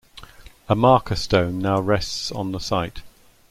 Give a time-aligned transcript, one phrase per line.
[0.67, 3.03] A marker stone now rests on the site.